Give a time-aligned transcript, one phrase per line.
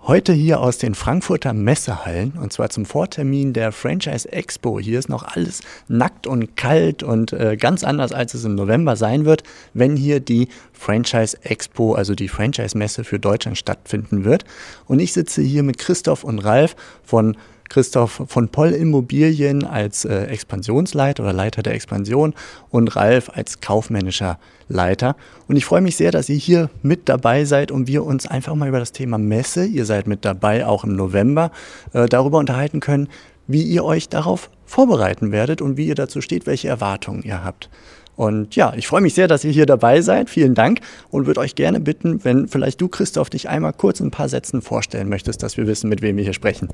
[0.00, 4.78] Heute hier aus den Frankfurter Messehallen und zwar zum Vortermin der Franchise Expo.
[4.78, 8.96] Hier ist noch alles nackt und kalt und äh, ganz anders, als es im November
[8.96, 9.42] sein wird,
[9.74, 14.44] wenn hier die Franchise Expo, also die Franchise Messe für Deutschland stattfinden wird.
[14.86, 17.36] Und ich sitze hier mit Christoph und Ralf von
[17.68, 22.34] Christoph von Poll Immobilien als äh, Expansionsleiter oder Leiter der Expansion
[22.70, 25.16] und Ralf als kaufmännischer Leiter.
[25.46, 28.54] Und ich freue mich sehr, dass ihr hier mit dabei seid und wir uns einfach
[28.54, 31.50] mal über das Thema Messe, ihr seid mit dabei auch im November,
[31.92, 33.08] äh, darüber unterhalten können,
[33.46, 37.70] wie ihr euch darauf vorbereiten werdet und wie ihr dazu steht, welche Erwartungen ihr habt.
[38.18, 40.28] Und ja, ich freue mich sehr, dass ihr hier dabei seid.
[40.28, 44.08] Vielen Dank und würde euch gerne bitten, wenn vielleicht du, Christoph, dich einmal kurz in
[44.08, 46.68] ein paar Sätzen vorstellen möchtest, dass wir wissen, mit wem wir hier sprechen.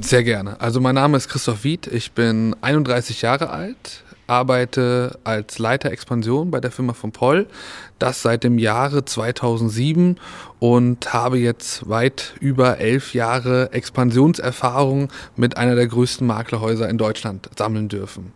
[0.00, 0.60] Sehr gerne.
[0.60, 6.50] Also mein Name ist Christoph Wied, ich bin 31 Jahre alt, arbeite als Leiter Expansion
[6.50, 7.46] bei der Firma von Poll,
[8.00, 10.16] das seit dem Jahre 2007
[10.58, 17.48] und habe jetzt weit über elf Jahre Expansionserfahrung mit einer der größten Maklerhäuser in Deutschland
[17.56, 18.32] sammeln dürfen.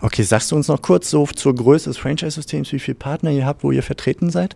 [0.00, 3.46] Okay, sagst du uns noch kurz so zur Größe des Franchise-Systems, wie viele Partner ihr
[3.46, 4.54] habt, wo ihr vertreten seid?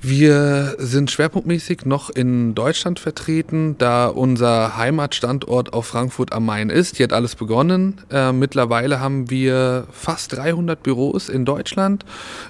[0.00, 6.98] Wir sind schwerpunktmäßig noch in Deutschland vertreten, da unser Heimatstandort auf Frankfurt am Main ist.
[6.98, 8.00] Hier hat alles begonnen.
[8.08, 12.04] Äh, mittlerweile haben wir fast 300 Büros in Deutschland,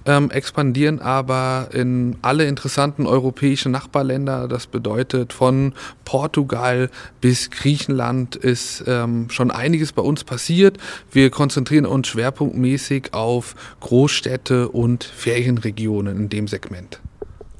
[0.04, 4.46] ähm, expandieren aber in alle interessanten europäischen Nachbarländer.
[4.46, 5.72] Das bedeutet von
[6.04, 6.90] Portugal
[7.22, 10.76] bis Griechenland ist ähm, schon einiges bei uns passiert.
[11.12, 17.00] Wir konzentrieren uns schwerpunktmäßig auf Großstädte und Ferienregionen in dem Segment.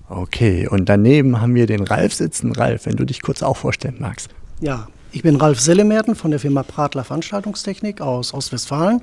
[0.08, 2.52] Okay, und daneben haben wir den Ralf sitzen.
[2.52, 4.30] Ralf, wenn du dich kurz auch vorstellen magst.
[4.60, 9.02] Ja, ich bin Ralf Sellemerten von der Firma Pratler Veranstaltungstechnik aus Ostwestfalen,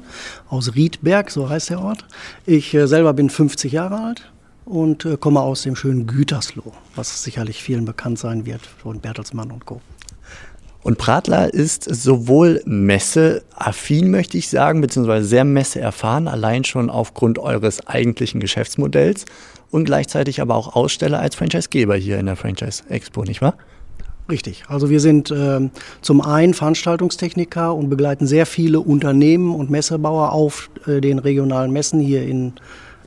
[0.49, 2.05] aus Riedberg, so heißt der Ort.
[2.45, 4.31] Ich äh, selber bin 50 Jahre alt
[4.65, 9.51] und äh, komme aus dem schönen Gütersloh, was sicherlich vielen bekannt sein wird von Bertelsmann
[9.51, 9.81] und Co.
[10.85, 17.87] Und Pratler ist sowohl messeaffin, möchte ich sagen, beziehungsweise sehr messeerfahren, allein schon aufgrund eures
[17.87, 19.25] eigentlichen Geschäftsmodells
[19.71, 23.55] und gleichzeitig aber auch Aussteller als Franchisegeber hier in der Franchise Expo, nicht wahr?
[24.29, 24.65] Richtig.
[24.67, 25.69] Also wir sind äh,
[26.01, 31.99] zum einen Veranstaltungstechniker und begleiten sehr viele Unternehmen und Messebauer auf äh, den regionalen Messen
[31.99, 32.53] hier in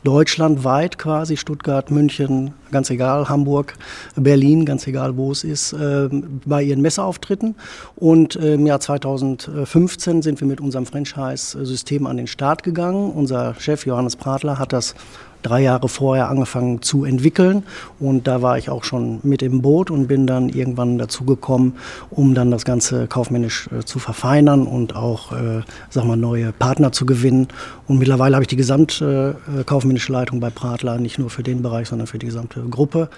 [0.08, 3.74] deutschlandweit quasi, Stuttgart, München, ganz egal, Hamburg,
[4.16, 6.08] Berlin, ganz egal wo es ist, äh,
[6.46, 7.56] bei ihren Messeauftritten.
[7.94, 13.12] Und äh, im Jahr 2015 sind wir mit unserem Franchise-System an den Start gegangen.
[13.12, 14.94] Unser Chef Johannes Pratler hat das
[15.42, 17.62] drei Jahre vorher angefangen zu entwickeln
[18.00, 21.76] und da war ich auch schon mit im Boot und bin dann irgendwann dazu gekommen,
[22.10, 26.92] um dann das Ganze kaufmännisch äh, zu verfeinern und auch, äh, sag mal, neue Partner
[26.92, 27.48] zu gewinnen.
[27.86, 31.62] Und mittlerweile habe ich die gesamte äh, kaufmännische Leitung bei Pratler, nicht nur für den
[31.62, 33.08] Bereich, sondern für die gesamte Gruppe.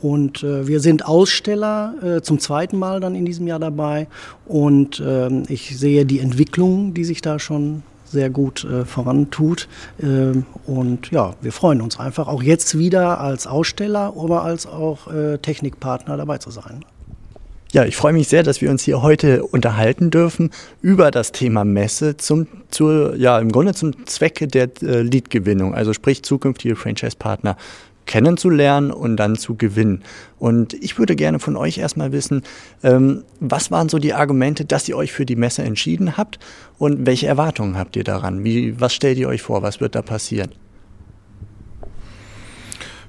[0.00, 4.06] Und äh, wir sind Aussteller äh, zum zweiten Mal dann in diesem Jahr dabei.
[4.46, 9.68] Und ähm, ich sehe die Entwicklung, die sich da schon sehr gut äh, vorantut.
[10.02, 15.12] Ähm, und ja, wir freuen uns einfach auch jetzt wieder als Aussteller, aber als auch
[15.12, 16.84] äh, Technikpartner dabei zu sein.
[17.72, 20.50] Ja, ich freue mich sehr, dass wir uns hier heute unterhalten dürfen
[20.82, 25.92] über das Thema Messe zum, zur, ja, im Grunde zum Zwecke der äh, Leadgewinnung, also
[25.92, 27.56] sprich zukünftige Franchise-Partner
[28.10, 30.02] kennenzulernen und dann zu gewinnen.
[30.40, 32.42] Und ich würde gerne von euch erstmal wissen,
[32.82, 36.40] ähm, was waren so die Argumente, dass ihr euch für die Messe entschieden habt
[36.76, 38.42] und welche Erwartungen habt ihr daran?
[38.42, 39.62] Wie, was stellt ihr euch vor?
[39.62, 40.50] Was wird da passieren?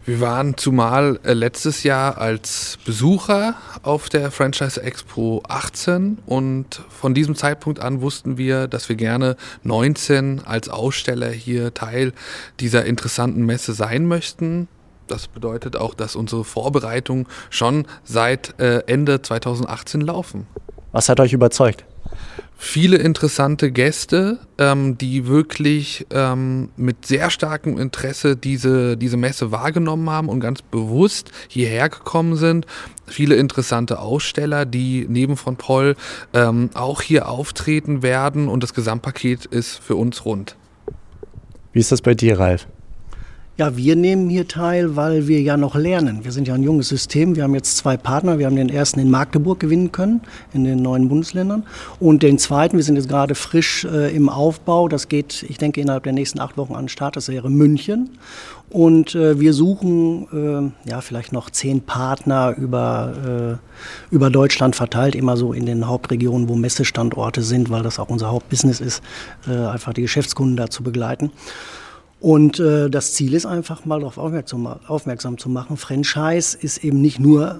[0.05, 7.15] Wir waren zumal äh, letztes Jahr als Besucher auf der Franchise Expo 18 und von
[7.15, 12.13] diesem Zeitpunkt an wussten wir, dass wir gerne 19 als Aussteller hier Teil
[12.59, 14.67] dieser interessanten Messe sein möchten.
[15.11, 20.47] Das bedeutet auch, dass unsere Vorbereitungen schon seit äh, Ende 2018 laufen.
[20.93, 21.83] Was hat euch überzeugt?
[22.57, 30.09] Viele interessante Gäste, ähm, die wirklich ähm, mit sehr starkem Interesse diese, diese Messe wahrgenommen
[30.09, 32.65] haben und ganz bewusst hierher gekommen sind.
[33.05, 35.97] Viele interessante Aussteller, die neben von Paul
[36.33, 40.55] ähm, auch hier auftreten werden und das Gesamtpaket ist für uns rund.
[41.73, 42.67] Wie ist das bei dir, Ralf?
[43.57, 46.23] Ja, wir nehmen hier teil, weil wir ja noch lernen.
[46.23, 47.35] Wir sind ja ein junges System.
[47.35, 48.39] Wir haben jetzt zwei Partner.
[48.39, 50.21] Wir haben den ersten in Magdeburg gewinnen können,
[50.53, 51.63] in den neuen Bundesländern.
[51.99, 54.87] Und den zweiten, wir sind jetzt gerade frisch äh, im Aufbau.
[54.87, 57.17] Das geht, ich denke, innerhalb der nächsten acht Wochen an den Start.
[57.17, 58.11] Das wäre München.
[58.69, 65.13] Und äh, wir suchen äh, ja vielleicht noch zehn Partner über, äh, über Deutschland verteilt,
[65.13, 69.03] immer so in den Hauptregionen, wo Messestandorte sind, weil das auch unser Hauptbusiness ist,
[69.45, 71.31] äh, einfach die Geschäftskunden da zu begleiten.
[72.21, 75.75] Und äh, das Ziel ist einfach mal darauf aufmerksam, aufmerksam zu machen.
[75.75, 77.57] Franchise ist eben nicht nur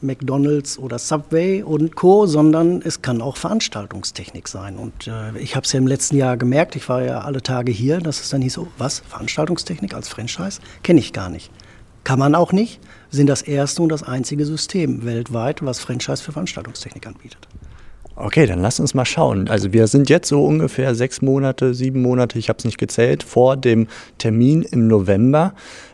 [0.00, 4.76] McDonald's oder Subway und Co., sondern es kann auch Veranstaltungstechnik sein.
[4.76, 7.70] Und äh, ich habe es ja im letzten Jahr gemerkt, ich war ja alle Tage
[7.70, 10.60] hier, dass es dann hieß, oh, was, Veranstaltungstechnik als Franchise?
[10.82, 11.52] Kenne ich gar nicht.
[12.02, 16.32] Kann man auch nicht, sind das erste und das einzige System weltweit, was Franchise für
[16.32, 17.46] Veranstaltungstechnik anbietet.
[18.18, 19.48] Okay, dann lass uns mal schauen.
[19.48, 23.22] Also wir sind jetzt so ungefähr sechs Monate, sieben Monate, ich habe es nicht gezählt,
[23.22, 25.52] vor dem Termin im November.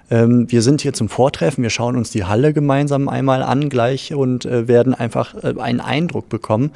[0.08, 4.14] Ähm, wir sind hier zum Vortreffen, wir schauen uns die Halle gemeinsam einmal an gleich
[4.14, 6.70] und äh, werden einfach äh, einen Eindruck bekommen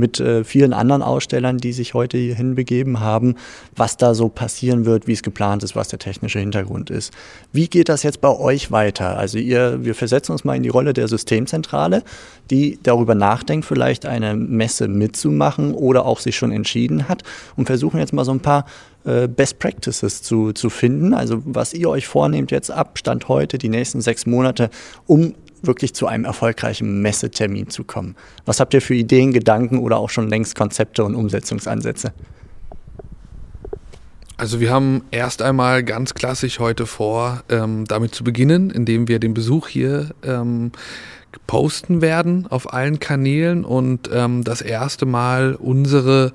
[0.00, 3.36] mit äh, vielen anderen Ausstellern, die sich heute hier hinbegeben haben,
[3.76, 7.12] was da so passieren wird, wie es geplant ist, was der technische Hintergrund ist.
[7.52, 9.16] Wie geht das jetzt bei euch weiter?
[9.16, 12.02] Also ihr, wir versetzen uns mal in die Rolle der Systemzentrale,
[12.50, 17.22] die darüber nachdenkt, vielleicht eine Messe mitzumachen oder auch sich schon entschieden hat
[17.56, 18.64] und versuchen jetzt mal so ein paar
[19.04, 21.14] äh, Best Practices zu, zu finden.
[21.14, 24.70] Also was ihr euch vornehmt jetzt ab Stand heute, die nächsten sechs Monate,
[25.06, 28.16] um wirklich zu einem erfolgreichen Messetermin zu kommen.
[28.44, 32.12] Was habt ihr für Ideen, Gedanken oder auch schon längst Konzepte und Umsetzungsansätze?
[34.40, 39.18] Also wir haben erst einmal ganz klassisch heute vor, ähm, damit zu beginnen, indem wir
[39.18, 40.72] den Besuch hier ähm,
[41.46, 46.32] posten werden auf allen Kanälen und ähm, das erste Mal unsere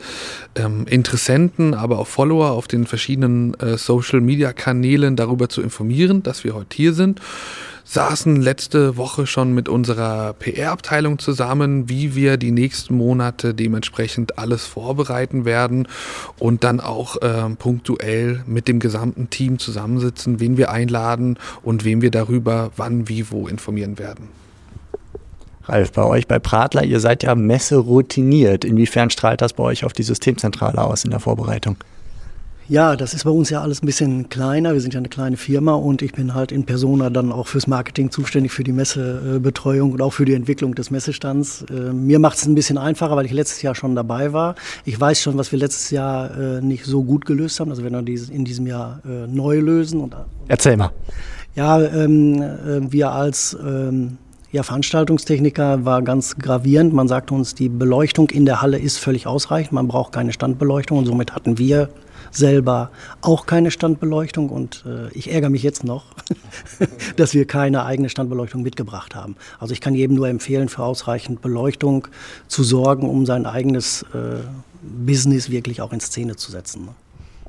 [0.55, 6.53] ähm, Interessenten, aber auch Follower auf den verschiedenen äh, Social-Media-Kanälen darüber zu informieren, dass wir
[6.53, 7.21] heute hier sind
[7.85, 14.65] saßen letzte Woche schon mit unserer PR-Abteilung zusammen, wie wir die nächsten Monate dementsprechend alles
[14.65, 15.87] vorbereiten werden
[16.39, 22.01] und dann auch äh, punktuell mit dem gesamten Team zusammensitzen, wen wir einladen und wen
[22.01, 24.29] wir darüber wann, wie, wo informieren werden.
[25.65, 28.65] Ralf, bei euch bei Pratler, ihr seid ja Messe routiniert.
[28.65, 31.77] Inwiefern strahlt das bei euch auf die Systemzentrale aus in der Vorbereitung?
[32.67, 34.73] Ja, das ist bei uns ja alles ein bisschen kleiner.
[34.73, 37.67] Wir sind ja eine kleine Firma und ich bin halt in Persona dann auch fürs
[37.67, 41.63] Marketing zuständig, für die Messebetreuung und auch für die Entwicklung des Messestands.
[41.69, 44.55] Äh, mir macht es ein bisschen einfacher, weil ich letztes Jahr schon dabei war.
[44.83, 47.69] Ich weiß schon, was wir letztes Jahr äh, nicht so gut gelöst haben.
[47.69, 47.99] Also wenn wir
[48.31, 50.01] in diesem Jahr äh, neu lösen.
[50.01, 50.15] Und,
[50.47, 50.89] Erzähl mal.
[51.55, 52.43] Ja, ähm,
[52.89, 54.17] wir als ähm,
[54.51, 56.93] ja, Veranstaltungstechniker war ganz gravierend.
[56.93, 59.73] Man sagte uns, die Beleuchtung in der Halle ist völlig ausreichend.
[59.73, 61.89] Man braucht keine Standbeleuchtung und somit hatten wir
[62.35, 62.91] selber
[63.21, 66.05] auch keine Standbeleuchtung und äh, ich ärgere mich jetzt noch,
[67.15, 69.35] dass wir keine eigene Standbeleuchtung mitgebracht haben.
[69.59, 72.07] Also ich kann jedem nur empfehlen, für ausreichend Beleuchtung
[72.47, 74.41] zu sorgen, um sein eigenes äh,
[74.81, 76.85] Business wirklich auch in Szene zu setzen.
[76.85, 76.91] Ne?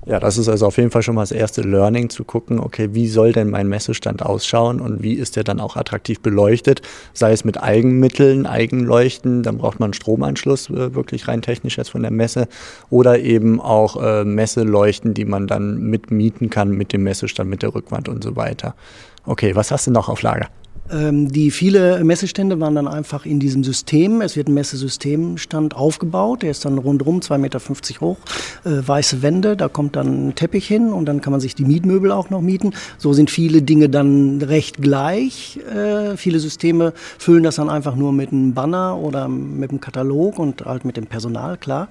[0.08, 2.90] Ja, das ist also auf jeden Fall schon mal das erste Learning zu gucken, okay,
[2.92, 6.80] wie soll denn mein Messestand ausschauen und wie ist der dann auch attraktiv beleuchtet,
[7.12, 12.02] sei es mit Eigenmitteln, Eigenleuchten, dann braucht man Stromanschluss äh, wirklich rein technisch jetzt von
[12.02, 12.46] der Messe
[12.88, 17.74] oder eben auch äh, Messeleuchten, die man dann mitmieten kann mit dem Messestand, mit der
[17.74, 18.76] Rückwand und so weiter.
[19.24, 20.46] Okay, was hast du noch auf Lager?
[20.90, 24.20] Ähm, die viele Messestände waren dann einfach in diesem System.
[24.20, 26.42] Es wird ein Messesystemstand aufgebaut.
[26.42, 27.60] Der ist dann rundherum 2,50 Meter
[28.00, 28.18] hoch,
[28.64, 29.56] äh, weiße Wände.
[29.56, 32.40] Da kommt dann ein Teppich hin und dann kann man sich die Mietmöbel auch noch
[32.40, 32.72] mieten.
[32.99, 35.58] So sind viele Dinge dann recht gleich.
[35.75, 40.38] Äh, viele Systeme füllen das dann einfach nur mit einem Banner oder mit einem Katalog
[40.38, 41.88] und halt mit dem Personal, klar.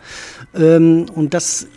[0.55, 1.67] Ähm, und das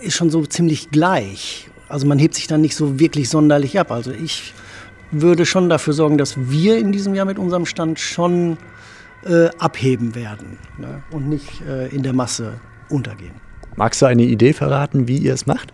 [0.00, 1.68] ist schon so ziemlich gleich.
[1.88, 3.90] Also man hebt sich dann nicht so wirklich sonderlich ab.
[3.90, 4.54] Also ich
[5.12, 8.56] würde schon dafür sorgen, dass wir in diesem Jahr mit unserem Stand schon
[9.24, 11.02] äh, abheben werden ne?
[11.10, 13.34] und nicht äh, in der Masse untergehen.
[13.76, 15.72] Magst du eine Idee verraten, wie ihr es macht?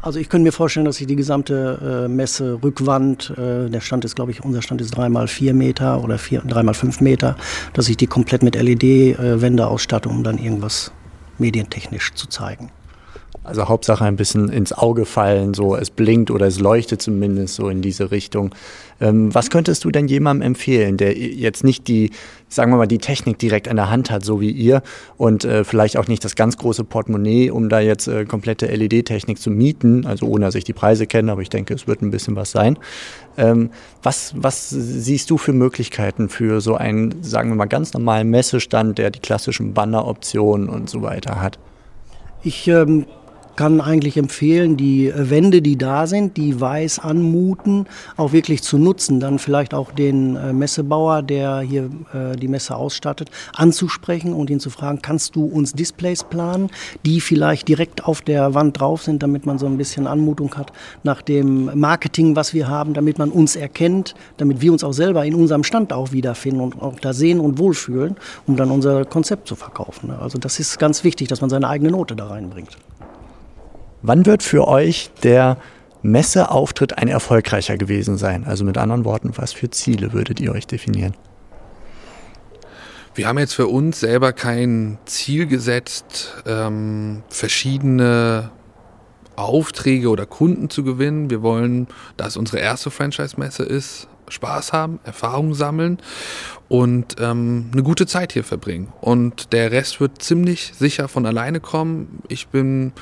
[0.00, 4.04] Also ich könnte mir vorstellen, dass ich die gesamte äh, Messe Rückwand, äh, der Stand
[4.04, 7.36] ist, glaube ich, unser Stand ist dreimal vier Meter oder vier, dreimal fünf Meter,
[7.72, 10.92] dass ich die komplett mit LED-Wände äh, ausstatte, um dann irgendwas
[11.38, 12.70] medientechnisch zu zeigen.
[13.44, 17.68] Also Hauptsache ein bisschen ins Auge fallen, so es blinkt oder es leuchtet zumindest so
[17.68, 18.54] in diese Richtung.
[19.02, 22.10] Ähm, was könntest du denn jemandem empfehlen, der jetzt nicht die,
[22.48, 24.82] sagen wir mal, die Technik direkt an der Hand hat, so wie ihr
[25.18, 29.38] und äh, vielleicht auch nicht das ganz große Portemonnaie, um da jetzt äh, komplette LED-Technik
[29.38, 32.10] zu mieten, also ohne dass ich die Preise kenne, aber ich denke, es wird ein
[32.10, 32.78] bisschen was sein.
[33.36, 33.68] Ähm,
[34.02, 38.96] was, was siehst du für Möglichkeiten für so einen, sagen wir mal, ganz normalen Messestand,
[38.96, 41.58] der die klassischen Banner-Optionen und so weiter hat?
[42.42, 43.04] Ich ähm
[43.56, 49.20] kann eigentlich empfehlen, die Wände, die da sind, die weiß anmuten, auch wirklich zu nutzen.
[49.20, 54.60] Dann vielleicht auch den äh, Messebauer, der hier äh, die Messe ausstattet, anzusprechen und ihn
[54.60, 56.70] zu fragen, kannst du uns Displays planen,
[57.04, 60.72] die vielleicht direkt auf der Wand drauf sind, damit man so ein bisschen Anmutung hat
[61.02, 65.24] nach dem Marketing, was wir haben, damit man uns erkennt, damit wir uns auch selber
[65.24, 69.48] in unserem Stand auch wiederfinden und auch da sehen und wohlfühlen, um dann unser Konzept
[69.48, 70.10] zu verkaufen.
[70.10, 72.76] Also das ist ganz wichtig, dass man seine eigene Note da reinbringt.
[74.06, 75.56] Wann wird für euch der
[76.02, 78.44] Messeauftritt ein erfolgreicher gewesen sein?
[78.44, 81.14] Also mit anderen Worten, was für Ziele würdet ihr euch definieren?
[83.14, 88.50] Wir haben jetzt für uns selber kein Ziel gesetzt, ähm, verschiedene
[89.36, 91.30] Aufträge oder Kunden zu gewinnen.
[91.30, 95.96] Wir wollen, da es unsere erste Franchise-Messe ist, Spaß haben, Erfahrungen sammeln
[96.68, 98.92] und ähm, eine gute Zeit hier verbringen.
[99.00, 102.22] Und der Rest wird ziemlich sicher von alleine kommen.
[102.28, 102.92] Ich bin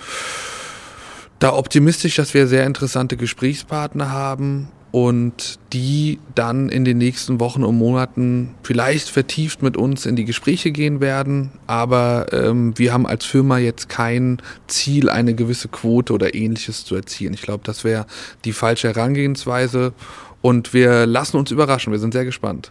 [1.43, 7.65] da optimistisch, dass wir sehr interessante Gesprächspartner haben und die dann in den nächsten Wochen
[7.65, 11.51] und Monaten vielleicht vertieft mit uns in die Gespräche gehen werden.
[11.67, 16.95] Aber ähm, wir haben als Firma jetzt kein Ziel, eine gewisse Quote oder ähnliches zu
[16.95, 17.35] erzielen.
[17.35, 18.07] Ich glaube, das wäre
[18.45, 19.95] die falsche Herangehensweise
[20.43, 21.91] und wir lassen uns überraschen.
[21.91, 22.71] Wir sind sehr gespannt.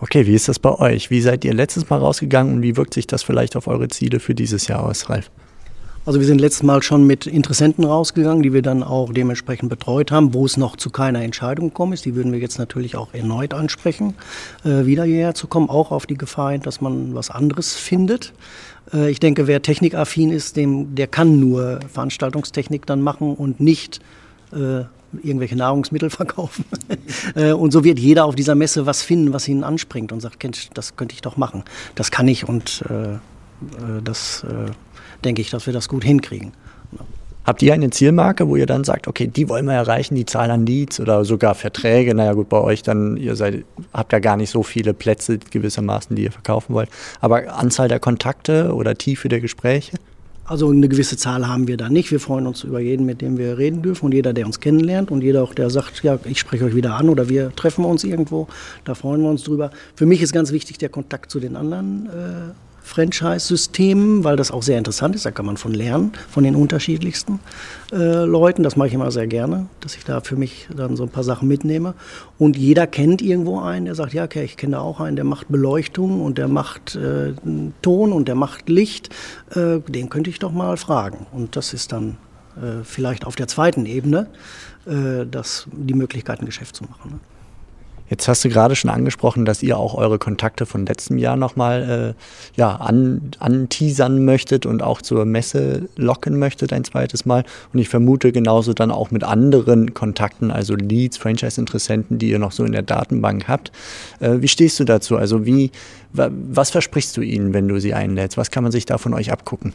[0.00, 1.10] Okay, wie ist das bei euch?
[1.10, 4.18] Wie seid ihr letztes Mal rausgegangen und wie wirkt sich das vielleicht auf eure Ziele
[4.18, 5.30] für dieses Jahr aus, Ralf?
[6.06, 10.12] Also wir sind letztes Mal schon mit Interessenten rausgegangen, die wir dann auch dementsprechend betreut
[10.12, 12.04] haben, wo es noch zu keiner Entscheidung gekommen ist.
[12.04, 14.14] Die würden wir jetzt natürlich auch erneut ansprechen,
[14.64, 18.34] äh, wieder hierher zu kommen, auch auf die Gefahr hin, dass man was anderes findet.
[18.94, 23.98] Äh, ich denke, wer technikaffin ist, dem, der kann nur Veranstaltungstechnik dann machen und nicht
[24.52, 24.84] äh,
[25.24, 26.66] irgendwelche Nahrungsmittel verkaufen.
[27.34, 30.46] Äh, und so wird jeder auf dieser Messe was finden, was ihn anspringt und sagt,
[30.74, 31.64] das könnte ich doch machen.
[31.96, 33.18] Das kann ich und äh, äh
[34.02, 34.70] das äh,
[35.24, 36.52] denke ich, dass wir das gut hinkriegen.
[37.46, 40.50] Habt ihr eine Zielmarke, wo ihr dann sagt, okay, die wollen wir erreichen, die Zahl
[40.50, 42.12] an Leads oder sogar Verträge?
[42.12, 46.16] Naja gut, bei euch dann, ihr seid, habt ja gar nicht so viele Plätze gewissermaßen,
[46.16, 46.88] die ihr verkaufen wollt.
[47.20, 49.96] Aber Anzahl der Kontakte oder Tiefe der Gespräche?
[50.44, 52.10] Also eine gewisse Zahl haben wir da nicht.
[52.10, 55.12] Wir freuen uns über jeden, mit dem wir reden dürfen und jeder, der uns kennenlernt
[55.12, 58.02] und jeder auch, der sagt, ja, ich spreche euch wieder an oder wir treffen uns
[58.02, 58.48] irgendwo.
[58.84, 59.70] Da freuen wir uns drüber.
[59.94, 62.52] Für mich ist ganz wichtig der Kontakt zu den anderen äh,
[62.86, 65.26] Franchise-Systemen, weil das auch sehr interessant ist.
[65.26, 67.40] Da kann man von lernen, von den unterschiedlichsten
[67.92, 68.62] äh, Leuten.
[68.62, 71.24] Das mache ich immer sehr gerne, dass ich da für mich dann so ein paar
[71.24, 71.94] Sachen mitnehme.
[72.38, 75.24] Und jeder kennt irgendwo einen, der sagt, ja, okay, ich kenne da auch einen, der
[75.24, 77.32] macht Beleuchtung und der macht äh,
[77.82, 79.10] Ton und der macht Licht.
[79.50, 81.26] Äh, den könnte ich doch mal fragen.
[81.32, 82.18] Und das ist dann
[82.54, 84.28] äh, vielleicht auf der zweiten Ebene,
[84.86, 87.10] äh, das, die Möglichkeit, ein Geschäft zu machen.
[87.14, 87.20] Ne?
[88.08, 92.14] Jetzt hast du gerade schon angesprochen, dass ihr auch eure Kontakte von letztem Jahr nochmal
[92.16, 97.44] äh, ja, an, anteasern möchtet und auch zur Messe locken möchtet ein zweites Mal.
[97.72, 102.52] Und ich vermute genauso dann auch mit anderen Kontakten, also Leads, Franchise-Interessenten, die ihr noch
[102.52, 103.72] so in der Datenbank habt.
[104.20, 105.16] Äh, wie stehst du dazu?
[105.16, 105.72] Also wie,
[106.12, 108.36] was versprichst du ihnen, wenn du sie einlädst?
[108.36, 109.72] Was kann man sich da von euch abgucken?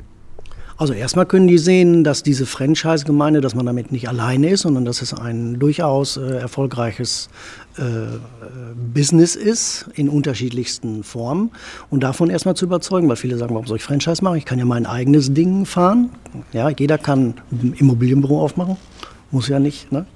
[0.82, 4.84] Also erstmal können die sehen, dass diese Franchise-Gemeinde, dass man damit nicht alleine ist, sondern
[4.84, 7.30] dass es ein durchaus äh, erfolgreiches
[7.78, 7.82] äh,
[8.92, 11.52] Business ist in unterschiedlichsten Formen
[11.92, 14.38] und davon erstmal zu überzeugen, weil viele sagen, warum soll ich Franchise machen?
[14.38, 16.10] Ich kann ja mein eigenes Ding fahren.
[16.52, 18.78] Ja, jeder kann ein Immobilienbüro aufmachen,
[19.30, 19.92] muss ja nicht.
[19.92, 20.08] Ne?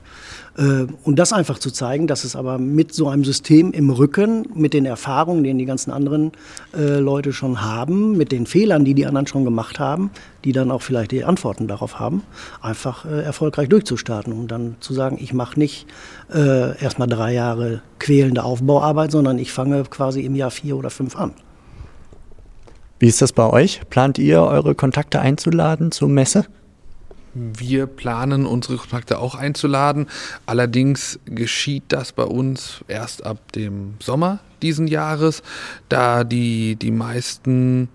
[0.57, 4.47] Äh, und das einfach zu zeigen, dass es aber mit so einem System im Rücken,
[4.53, 6.31] mit den Erfahrungen, die die ganzen anderen
[6.75, 10.11] äh, Leute schon haben, mit den Fehlern, die die anderen schon gemacht haben,
[10.43, 12.23] die dann auch vielleicht die Antworten darauf haben,
[12.61, 15.87] einfach äh, erfolgreich durchzustarten und dann zu sagen, ich mache nicht
[16.27, 21.33] erstmal drei Jahre quälende Aufbauarbeit, sondern ich fange quasi im Jahr vier oder fünf an.
[22.97, 23.81] Wie ist das bei euch?
[23.91, 26.45] Plant ihr eure Kontakte einzuladen zur Messe?
[27.35, 30.07] Wir planen, unsere Kontakte auch einzuladen.
[30.45, 35.43] Allerdings geschieht das bei uns erst ab dem Sommer diesen Jahres,
[35.89, 37.89] da die, die meisten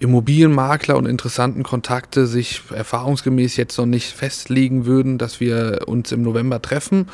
[0.00, 6.22] Immobilienmakler und interessanten Kontakte sich erfahrungsgemäß jetzt noch nicht festlegen würden, dass wir uns im
[6.22, 7.08] November treffen.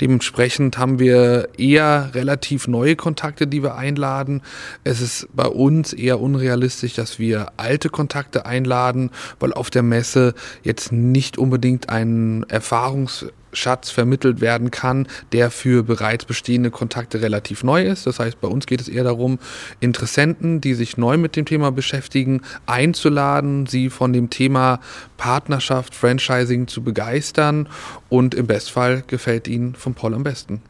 [0.00, 4.42] Dementsprechend haben wir eher relativ neue Kontakte, die wir einladen.
[4.84, 9.10] Es ist bei uns eher unrealistisch, dass wir alte Kontakte einladen,
[9.40, 15.82] weil auf der Messe jetzt nicht unbedingt ein Erfahrungs Schatz vermittelt werden kann, der für
[15.82, 18.06] bereits bestehende Kontakte relativ neu ist.
[18.06, 19.38] Das heißt, bei uns geht es eher darum,
[19.80, 24.80] Interessenten, die sich neu mit dem Thema beschäftigen, einzuladen, sie von dem Thema
[25.16, 27.68] Partnerschaft, Franchising zu begeistern
[28.08, 30.62] und im Bestfall gefällt ihnen vom Paul am besten.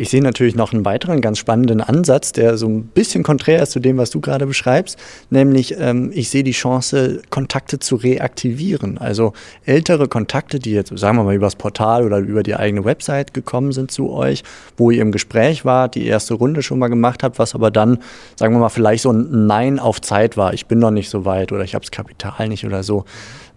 [0.00, 3.72] Ich sehe natürlich noch einen weiteren ganz spannenden Ansatz, der so ein bisschen konträr ist
[3.72, 8.96] zu dem, was du gerade beschreibst, nämlich ähm, ich sehe die Chance, Kontakte zu reaktivieren.
[8.96, 9.34] Also
[9.66, 13.72] ältere Kontakte, die jetzt, sagen wir mal, übers Portal oder über die eigene Website gekommen
[13.72, 14.42] sind zu euch,
[14.78, 17.98] wo ihr im Gespräch wart, die erste Runde schon mal gemacht habt, was aber dann,
[18.36, 20.54] sagen wir mal, vielleicht so ein Nein auf Zeit war.
[20.54, 23.04] Ich bin noch nicht so weit oder ich habe das Kapital nicht oder so.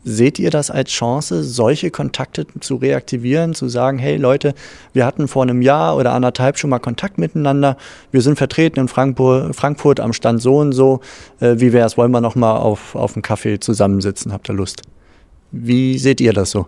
[0.03, 4.53] Seht ihr das als Chance, solche Kontakte zu reaktivieren, zu sagen, hey Leute,
[4.91, 7.77] wir hatten vor einem Jahr oder anderthalb schon mal Kontakt miteinander,
[8.11, 10.99] wir sind vertreten in Frankfurt, Frankfurt am Stand so und so,
[11.39, 14.55] äh, wie wäre es, wollen wir noch mal auf, auf einen Kaffee zusammensitzen, habt ihr
[14.55, 14.81] Lust?
[15.51, 16.67] Wie seht ihr das so?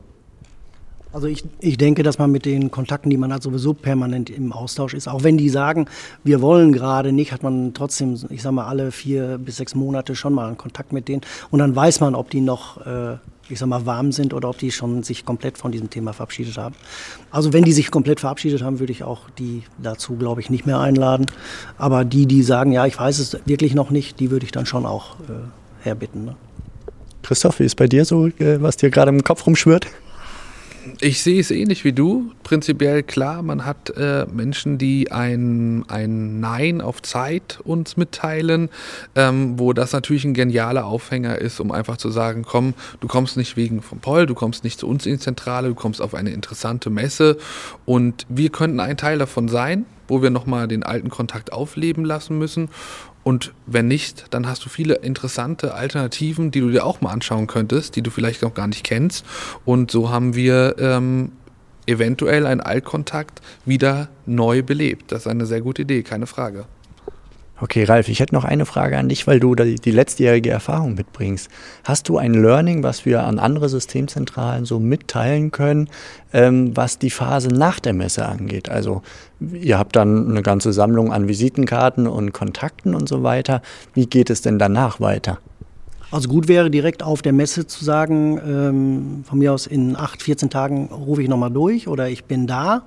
[1.16, 4.52] Also ich, ich denke, dass man mit den Kontakten, die man hat, sowieso permanent im
[4.52, 5.08] Austausch ist.
[5.08, 5.88] Auch wenn die sagen,
[6.26, 10.14] wir wollen gerade nicht, hat man trotzdem, ich sage mal, alle vier bis sechs Monate
[10.14, 11.22] schon mal einen Kontakt mit denen.
[11.52, 13.14] Und dann weiß man, ob die noch, äh,
[13.48, 16.58] ich sag mal, warm sind oder ob die schon sich komplett von diesem Thema verabschiedet
[16.58, 16.76] haben.
[17.32, 20.66] Also wenn die sich komplett verabschiedet haben, würde ich auch die dazu, glaube ich, nicht
[20.66, 21.28] mehr einladen.
[21.78, 24.66] Aber die, die sagen, ja, ich weiß es wirklich noch nicht, die würde ich dann
[24.66, 25.46] schon auch äh,
[25.80, 26.26] herbitten.
[26.26, 26.36] Ne?
[27.24, 29.88] Christoph, wie ist bei dir so, äh, was dir gerade im Kopf rumschwirrt?
[31.02, 32.32] Ich sehe es ähnlich wie du.
[32.44, 38.70] Prinzipiell klar, man hat äh, Menschen, die ein, ein Nein auf Zeit uns mitteilen,
[39.16, 43.38] ähm, wo das natürlich ein genialer Aufhänger ist, um einfach zu sagen, komm, du kommst
[43.38, 46.14] nicht wegen vom Poll, du kommst nicht zu uns in die Zentrale, du kommst auf
[46.14, 47.38] eine interessante Messe
[47.86, 52.38] und wir könnten ein Teil davon sein, wo wir nochmal den alten Kontakt aufleben lassen
[52.38, 52.70] müssen
[53.26, 57.48] und wenn nicht, dann hast du viele interessante Alternativen, die du dir auch mal anschauen
[57.48, 59.26] könntest, die du vielleicht noch gar nicht kennst.
[59.66, 61.32] Und so haben wir ähm,
[61.88, 65.12] eventuell einen Altkontakt wieder neu belebt.
[65.12, 66.66] Das ist eine sehr gute Idee, keine Frage.
[67.62, 71.50] Okay, Ralf, ich hätte noch eine Frage an dich, weil du die letztjährige Erfahrung mitbringst.
[71.86, 75.90] Hast du ein Learning, was wir an andere Systemzentralen so mitteilen können,
[76.34, 78.68] ähm, was die Phase nach der Messe angeht?
[78.68, 79.04] Also
[79.40, 83.62] ihr habt dann eine ganze Sammlung an Visitenkarten und Kontakten und so weiter.
[83.94, 85.40] Wie geht es denn danach weiter?
[86.12, 90.22] Also gut wäre direkt auf der Messe zu sagen, ähm, von mir aus in acht,
[90.22, 92.84] 14 Tagen rufe ich nochmal durch oder ich bin da.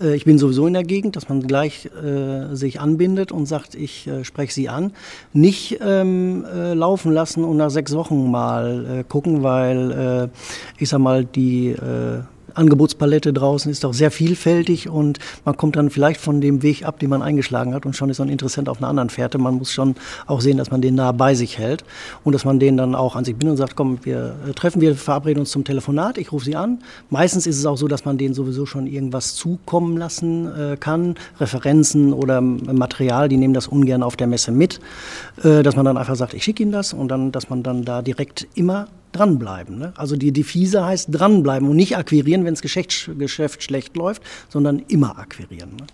[0.00, 3.74] Äh, ich bin sowieso in der Gegend, dass man gleich äh, sich anbindet und sagt,
[3.74, 4.92] ich äh, spreche Sie an.
[5.32, 10.30] Nicht ähm, äh, laufen lassen und nach sechs Wochen mal äh, gucken, weil
[10.78, 11.74] ich sag mal, die
[12.54, 16.98] Angebotspalette draußen ist auch sehr vielfältig und man kommt dann vielleicht von dem Weg ab,
[16.98, 19.38] den man eingeschlagen hat und schon ist man interessant auf einer anderen Fährte.
[19.38, 21.84] Man muss schon auch sehen, dass man den nah bei sich hält
[22.22, 24.80] und dass man den dann auch an sich bindet und sagt, komm, wir äh, treffen,
[24.80, 26.78] wir verabreden uns zum Telefonat, ich rufe Sie an.
[27.10, 31.16] Meistens ist es auch so, dass man denen sowieso schon irgendwas zukommen lassen äh, kann,
[31.40, 34.80] Referenzen oder Material, die nehmen das ungern auf der Messe mit,
[35.42, 37.84] äh, dass man dann einfach sagt, ich schicke Ihnen das und dann, dass man dann
[37.84, 39.78] da direkt immer dranbleiben.
[39.78, 39.92] Ne?
[39.96, 44.80] Also die Devise heißt dranbleiben und nicht akquirieren, wenn das Geschäft, Geschäft schlecht läuft, sondern
[44.88, 45.70] immer akquirieren.
[45.76, 45.86] Ne?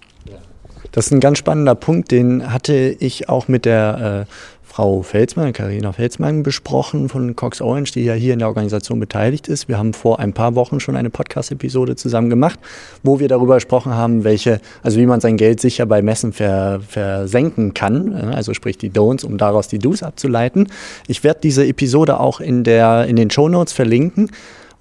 [0.93, 5.53] Das ist ein ganz spannender Punkt, den hatte ich auch mit der äh, Frau Felsmann,
[5.53, 9.67] Karina Felsmann, besprochen von Cox Orange, die ja hier in der Organisation beteiligt ist.
[9.67, 12.57] Wir haben vor ein paar Wochen schon eine Podcast-Episode zusammen gemacht,
[13.03, 16.79] wo wir darüber gesprochen haben, welche, also wie man sein Geld sicher bei Messen ver,
[16.87, 20.69] versenken kann, also sprich die Don'ts, um daraus die Do's abzuleiten.
[21.09, 24.31] Ich werde diese Episode auch in, der, in den Show Notes verlinken.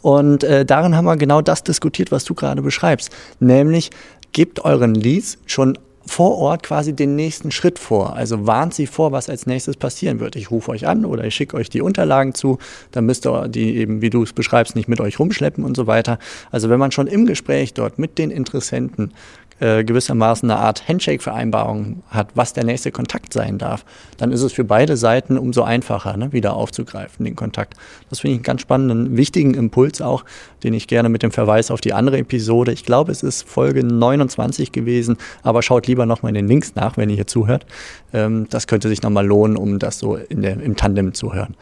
[0.03, 3.09] Und äh, darin haben wir genau das diskutiert, was du gerade beschreibst.
[3.39, 3.89] Nämlich,
[4.33, 8.15] gebt euren Leads schon vor Ort quasi den nächsten Schritt vor.
[8.15, 10.35] Also warnt sie vor, was als nächstes passieren wird.
[10.35, 12.57] Ich rufe euch an oder ich schicke euch die Unterlagen zu,
[12.91, 15.87] dann müsst ihr die eben, wie du es beschreibst, nicht mit euch rumschleppen und so
[15.87, 16.19] weiter.
[16.51, 19.13] Also wenn man schon im Gespräch dort mit den Interessenten
[19.59, 23.85] äh, gewissermaßen eine Art Handshake-Vereinbarung hat, was der nächste Kontakt sein darf,
[24.17, 27.75] dann ist es für beide Seiten umso einfacher, ne, wieder aufzugreifen, den Kontakt.
[28.09, 30.23] Das finde ich einen ganz spannenden, wichtigen Impuls auch,
[30.63, 33.83] den ich gerne mit dem Verweis auf die andere Episode, ich glaube, es ist Folge
[33.83, 37.65] 29 gewesen, aber schaut lieber nochmal in den Links nach, wenn ihr hier zuhört.
[38.13, 41.55] Ähm, das könnte sich nochmal lohnen, um das so der, im Tandem zu hören.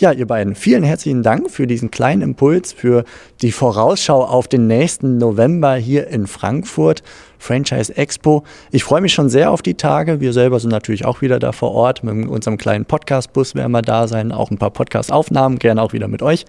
[0.00, 3.04] Ja, ihr beiden, vielen herzlichen Dank für diesen kleinen Impuls, für
[3.42, 7.02] die Vorausschau auf den nächsten November hier in Frankfurt.
[7.38, 8.44] Franchise Expo.
[8.70, 10.22] Ich freue mich schon sehr auf die Tage.
[10.22, 12.02] Wir selber sind natürlich auch wieder da vor Ort.
[12.02, 14.32] Mit unserem kleinen Podcast-Bus werden wir da sein.
[14.32, 16.46] Auch ein paar Podcast-Aufnahmen, gerne auch wieder mit euch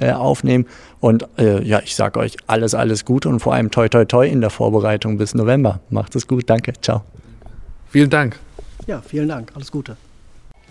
[0.00, 0.66] äh, aufnehmen.
[0.98, 4.26] Und äh, ja, ich sage euch alles, alles Gute und vor allem toi, toi, toi
[4.26, 5.78] in der Vorbereitung bis November.
[5.88, 6.50] Macht es gut.
[6.50, 6.72] Danke.
[6.82, 7.02] Ciao.
[7.90, 8.40] Vielen Dank.
[8.88, 9.52] Ja, vielen Dank.
[9.54, 9.96] Alles Gute.